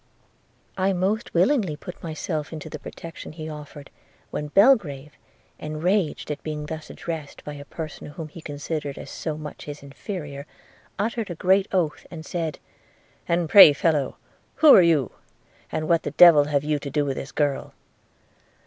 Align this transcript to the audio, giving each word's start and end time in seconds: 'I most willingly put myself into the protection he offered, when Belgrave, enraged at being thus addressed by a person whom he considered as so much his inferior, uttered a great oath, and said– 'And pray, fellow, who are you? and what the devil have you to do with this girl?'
'I 0.79 0.93
most 0.93 1.31
willingly 1.35 1.75
put 1.75 2.01
myself 2.01 2.51
into 2.51 2.71
the 2.71 2.79
protection 2.79 3.33
he 3.33 3.47
offered, 3.47 3.91
when 4.31 4.47
Belgrave, 4.47 5.13
enraged 5.59 6.31
at 6.31 6.41
being 6.41 6.65
thus 6.65 6.89
addressed 6.89 7.43
by 7.43 7.53
a 7.53 7.65
person 7.65 8.07
whom 8.07 8.27
he 8.27 8.41
considered 8.41 8.97
as 8.97 9.11
so 9.11 9.37
much 9.37 9.65
his 9.65 9.83
inferior, 9.83 10.47
uttered 10.97 11.29
a 11.29 11.35
great 11.35 11.67
oath, 11.71 12.07
and 12.09 12.25
said– 12.25 12.57
'And 13.27 13.47
pray, 13.47 13.73
fellow, 13.73 14.17
who 14.55 14.73
are 14.73 14.81
you? 14.81 15.11
and 15.71 15.87
what 15.87 16.01
the 16.01 16.09
devil 16.09 16.45
have 16.45 16.63
you 16.63 16.79
to 16.79 16.89
do 16.89 17.05
with 17.05 17.15
this 17.15 17.31
girl?' 17.31 17.75